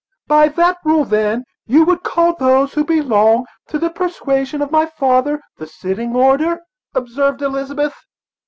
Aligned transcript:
"By 0.27 0.47
that 0.47 0.79
rule, 0.83 1.05
then, 1.05 1.43
you 1.67 1.85
would 1.85 2.01
call 2.01 2.33
those 2.33 2.73
who 2.73 2.83
belong' 2.83 3.45
to 3.67 3.77
the 3.77 3.91
persuasion 3.91 4.59
of 4.63 4.71
my 4.71 4.87
father, 4.87 5.39
the 5.57 5.67
sitting 5.67 6.15
order," 6.15 6.61
observed 6.95 7.43
Elizabeth. 7.43 7.93